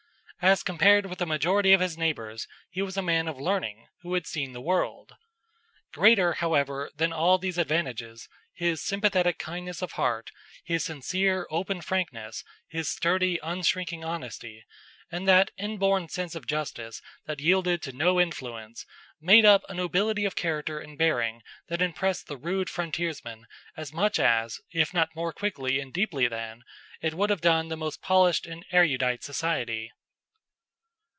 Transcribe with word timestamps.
As 0.43 0.63
compared 0.63 1.05
with 1.05 1.19
the 1.19 1.27
majority 1.27 1.71
of 1.71 1.81
his 1.81 1.99
neighbors, 1.99 2.47
he 2.71 2.81
was 2.81 2.97
a 2.97 3.03
man 3.03 3.27
of 3.27 3.39
learning 3.39 3.85
who 4.01 4.15
had 4.15 4.25
seen 4.25 4.53
the 4.53 4.59
world. 4.59 5.15
Greater, 5.93 6.33
however, 6.33 6.89
than 6.95 7.13
all 7.13 7.37
these 7.37 7.59
advantages, 7.59 8.27
his 8.51 8.81
sympathetic 8.83 9.37
kindness 9.37 9.83
of 9.83 9.91
heart, 9.91 10.31
his 10.63 10.83
sincere, 10.83 11.45
open 11.51 11.79
frankness, 11.79 12.43
his 12.67 12.89
sturdy, 12.89 13.37
unshrinking 13.43 14.03
honesty, 14.03 14.65
and 15.11 15.27
that 15.27 15.51
inborn 15.59 16.09
sense 16.09 16.33
of 16.33 16.47
justice 16.47 17.03
that 17.27 17.39
yielded 17.39 17.83
to 17.83 17.91
no 17.91 18.19
influence, 18.19 18.83
made 19.21 19.45
up 19.45 19.61
a 19.69 19.75
nobility 19.75 20.25
of 20.25 20.35
character 20.35 20.79
and 20.79 20.97
bearing 20.97 21.43
that 21.67 21.83
impressed 21.83 22.25
the 22.25 22.35
rude 22.35 22.67
frontiersmen 22.67 23.45
as 23.77 23.93
much 23.93 24.17
as, 24.17 24.59
if 24.71 24.91
not 24.91 25.15
more 25.15 25.31
quickly 25.31 25.79
and 25.79 25.93
deeply 25.93 26.27
than, 26.27 26.63
it 26.99 27.13
would 27.13 27.29
have 27.29 27.41
done 27.41 27.67
the 27.67 27.77
most 27.77 28.01
polished 28.01 28.47
and 28.47 28.65
erudite 28.71 29.21
society. 29.23 29.91